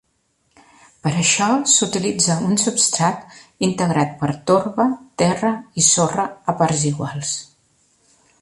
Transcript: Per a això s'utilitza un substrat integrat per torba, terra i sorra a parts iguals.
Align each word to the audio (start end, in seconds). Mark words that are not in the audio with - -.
Per 1.03 1.09
a 1.09 1.19
això 1.23 1.49
s'utilitza 1.73 2.37
un 2.47 2.57
substrat 2.63 3.37
integrat 3.69 4.17
per 4.23 4.33
torba, 4.53 4.89
terra 5.25 5.53
i 5.83 5.89
sorra 5.93 6.27
a 6.55 6.61
parts 6.63 6.89
iguals. 6.95 7.37